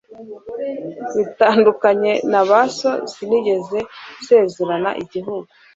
[1.15, 3.79] bitandukanye na ba so, sinigeze
[4.23, 5.49] nsezerana n'igihugu